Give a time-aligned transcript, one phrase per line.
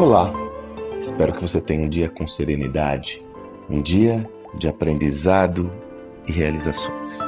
[0.00, 0.32] Olá,
[0.98, 3.22] espero que você tenha um dia com serenidade,
[3.68, 5.70] um dia de aprendizado
[6.26, 7.18] e realizações.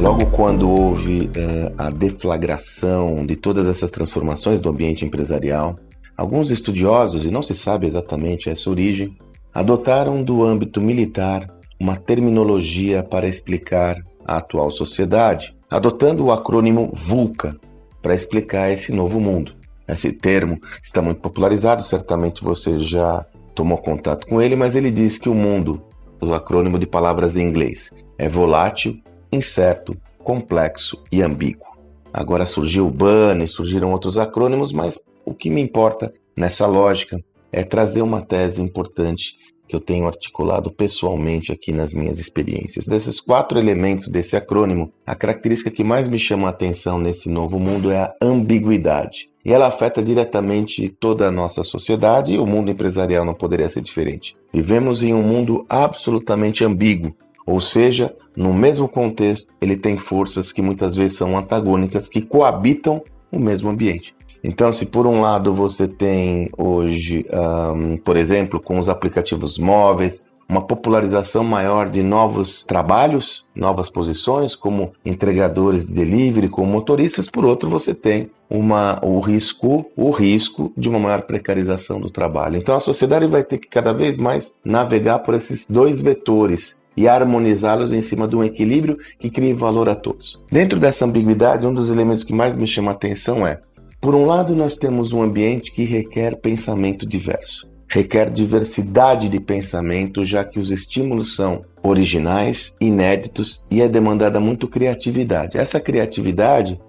[0.00, 5.78] Logo quando houve uh, a deflagração de todas essas transformações do ambiente empresarial,
[6.16, 9.18] alguns estudiosos, e não se sabe exatamente essa origem,
[9.52, 11.46] adotaram do âmbito militar
[11.78, 17.56] uma terminologia para explicar a atual sociedade, adotando o acrônimo VUCA
[18.02, 19.54] para explicar esse novo mundo.
[19.88, 23.24] Esse termo está muito popularizado, certamente você já
[23.54, 25.82] tomou contato com ele, mas ele diz que o mundo,
[26.20, 29.00] o acrônimo de palavras em inglês, é volátil,
[29.32, 31.68] incerto, complexo e ambíguo.
[32.12, 37.22] Agora surgiu o BAN e surgiram outros acrônimos, mas o que me importa nessa lógica
[37.52, 39.34] é trazer uma tese importante
[39.70, 42.86] que eu tenho articulado pessoalmente aqui nas minhas experiências.
[42.86, 47.58] Desses quatro elementos desse acrônimo, a característica que mais me chama a atenção nesse novo
[47.58, 49.30] mundo é a ambiguidade.
[49.44, 53.80] E ela afeta diretamente toda a nossa sociedade e o mundo empresarial não poderia ser
[53.80, 54.36] diferente.
[54.52, 57.14] Vivemos em um mundo absolutamente ambíguo,
[57.46, 63.02] ou seja, no mesmo contexto, ele tem forças que muitas vezes são antagônicas que coabitam
[63.32, 64.14] o mesmo ambiente.
[64.42, 67.26] Então, se por um lado você tem hoje,
[67.74, 74.56] um, por exemplo, com os aplicativos móveis, uma popularização maior de novos trabalhos, novas posições,
[74.56, 80.72] como entregadores de delivery, como motoristas, por outro, você tem uma, o risco, o risco
[80.76, 82.56] de uma maior precarização do trabalho.
[82.56, 87.06] Então a sociedade vai ter que cada vez mais navegar por esses dois vetores e
[87.06, 90.42] harmonizá-los em cima de um equilíbrio que crie valor a todos.
[90.50, 93.60] Dentro dessa ambiguidade, um dos elementos que mais me chama a atenção é
[94.00, 97.68] por um lado, nós temos um ambiente que requer pensamento diverso.
[97.86, 104.66] Requer diversidade de pensamento, já que os estímulos são originais, inéditos e é demandada muito
[104.68, 105.58] criatividade.
[105.58, 106.80] Essa criatividade,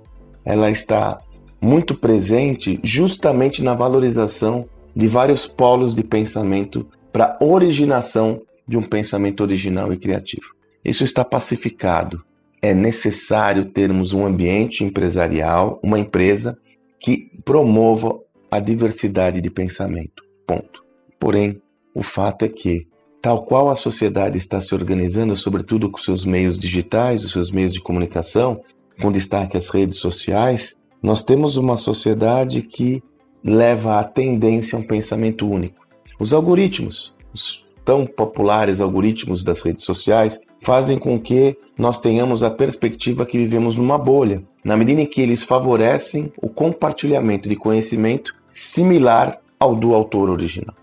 [0.46, 1.20] ela está
[1.60, 9.42] muito presente justamente na valorização de vários polos de pensamento para originação de um pensamento
[9.42, 10.56] original e criativo.
[10.84, 12.24] Isso está pacificado.
[12.62, 16.58] É necessário termos um ambiente empresarial, uma empresa
[17.02, 18.18] que promova
[18.52, 20.24] a diversidade de pensamento.
[20.46, 20.86] Ponto.
[21.20, 21.60] Porém,
[21.96, 22.88] o fato é que,
[23.22, 27.74] tal qual a sociedade está se organizando, sobretudo com seus meios digitais, os seus meios
[27.74, 28.62] de comunicação,
[29.02, 33.04] com destaque às redes sociais, nós temos uma sociedade que
[33.44, 35.88] leva à tendência a um pensamento único.
[36.20, 42.50] Os algoritmos, os tão populares algoritmos das redes sociais, fazem com que nós tenhamos a
[42.50, 48.34] perspectiva que vivemos numa bolha, na medida em que eles favorecem o compartilhamento de conhecimento
[48.54, 50.76] similar ao do autor original.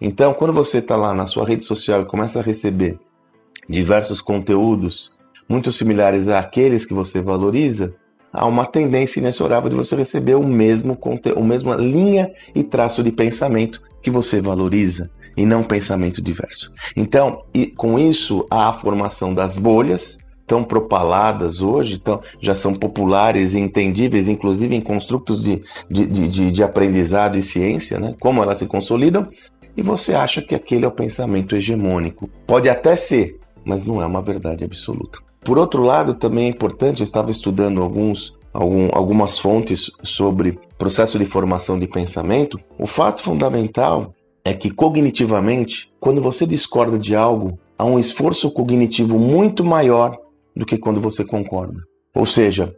[0.00, 2.98] Então, quando você está lá na sua rede social e começa a receber
[3.68, 5.12] diversos conteúdos
[5.48, 7.94] muito similares àqueles que você valoriza,
[8.32, 13.02] há uma tendência inexorável de você receber o mesmo conteúdo, a mesma linha e traço
[13.02, 16.72] de pensamento que você valoriza e não pensamento diverso.
[16.96, 17.44] Então,
[17.76, 23.58] com isso, há a formação das bolhas, tão propaladas hoje, tão, já são populares e
[23.58, 28.14] entendíveis, inclusive em construtos de, de, de, de aprendizado e ciência, né?
[28.20, 29.28] como elas se consolidam,
[29.74, 32.28] e você acha que aquele é o pensamento hegemônico.
[32.46, 35.18] Pode até ser, mas não é uma verdade absoluta.
[35.40, 41.18] Por outro lado, também é importante, eu estava estudando alguns, algum, algumas fontes sobre processo
[41.18, 42.58] de formação de pensamento.
[42.78, 44.14] O fato fundamental
[44.44, 50.18] é que cognitivamente, quando você discorda de algo, há um esforço cognitivo muito maior
[50.54, 51.80] do que quando você concorda.
[52.14, 52.74] Ou seja,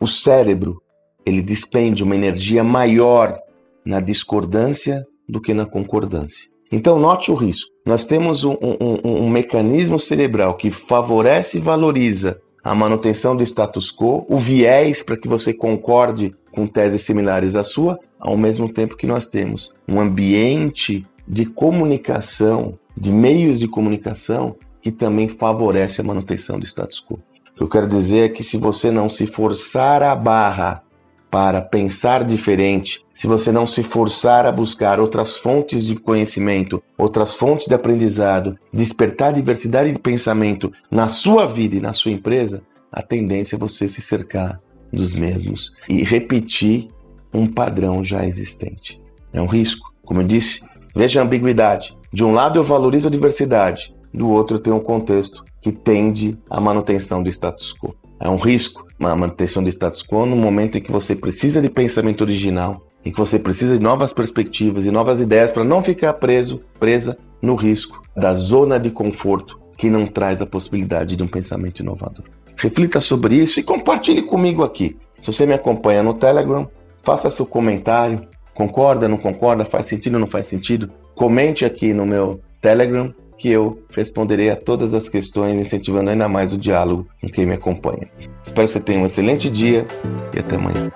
[0.00, 0.80] o cérebro
[1.26, 3.36] ele despende uma energia maior
[3.84, 6.48] na discordância do que na concordância.
[6.70, 7.70] Então, note o risco.
[7.84, 13.90] Nós temos um, um, um, mecanismo cerebral que favorece e valoriza a manutenção do status
[13.90, 18.96] quo, o viés para que você concorde com teses similares à sua, ao mesmo tempo
[18.96, 26.04] que nós temos um ambiente de comunicação, de meios de comunicação que também favorece a
[26.04, 27.18] manutenção do status quo.
[27.52, 30.82] O que eu quero dizer é que se você não se forçar a barra
[31.30, 37.34] para pensar diferente, se você não se forçar a buscar outras fontes de conhecimento, outras
[37.34, 43.02] fontes de aprendizado, despertar diversidade de pensamento na sua vida e na sua empresa, a
[43.02, 44.58] tendência é você se cercar
[44.92, 46.88] dos mesmos e repetir
[47.32, 49.00] um padrão já existente.
[49.32, 49.92] É um risco.
[50.04, 50.62] Como eu disse,
[50.96, 51.96] veja a ambiguidade.
[52.10, 56.58] De um lado eu valorizo a diversidade, do outro tem um contexto que tende à
[56.60, 57.94] manutenção do status quo.
[58.20, 61.70] É um risco a manutenção do status quo no momento em que você precisa de
[61.70, 66.14] pensamento original, em que você precisa de novas perspectivas e novas ideias para não ficar
[66.14, 71.28] preso, presa no risco da zona de conforto que não traz a possibilidade de um
[71.28, 72.24] pensamento inovador.
[72.56, 74.96] reflita sobre isso e compartilhe comigo aqui.
[75.22, 76.68] Se você me acompanha no Telegram,
[76.98, 78.26] faça seu comentário.
[78.52, 79.64] Concorda, não concorda?
[79.64, 80.90] Faz sentido, não faz sentido?
[81.14, 86.52] Comente aqui no meu Telegram que eu responderei a todas as questões, incentivando ainda mais
[86.52, 88.10] o diálogo com quem me acompanha.
[88.42, 89.86] Espero que você tenha um excelente dia
[90.34, 90.90] e até amanhã.